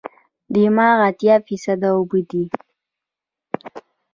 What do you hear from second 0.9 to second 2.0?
اتیا فیصده